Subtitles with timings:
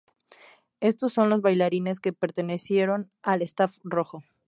[0.79, 4.23] Estos son los bailarines que pertenecieron al Staff Rojo